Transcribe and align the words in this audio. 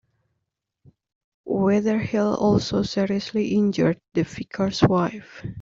Weatherhill 1.45 2.33
also 2.35 2.81
seriously 2.81 3.49
injured 3.53 4.01
the 4.15 4.23
vicar's 4.23 4.81
wife. 4.81 5.43